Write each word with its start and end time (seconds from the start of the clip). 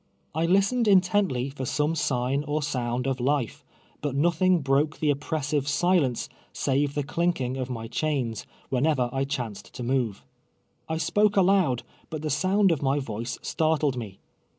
I 0.33 0.47
listened 0.47 0.87
intently 0.87 1.51
for 1.51 1.63
some 1.63 1.93
sign 1.93 2.43
or 2.47 2.63
sound 2.63 3.05
of 3.05 3.19
life, 3.19 3.63
l)ut 4.03 4.15
nothing 4.15 4.61
broke 4.61 4.97
tlie 4.97 5.11
oppressive 5.11 5.67
silence, 5.67 6.27
save 6.51 6.95
the 6.95 7.03
cliidving 7.03 7.55
of 7.61 7.69
my 7.69 7.87
cliain<, 7.87 8.43
^\■hene\■l'r 8.71 9.13
I 9.13 9.25
ehauced 9.25 9.69
to 9.69 9.83
move. 9.83 10.25
I 10.89 10.95
s])o]ce 10.95 11.37
aloud, 11.37 11.83
but 12.09 12.23
the 12.23 12.31
sound 12.31 12.71
of 12.71 12.81
my 12.81 12.97
voice 12.97 13.37
startled 13.43 13.95
me. 13.95 14.17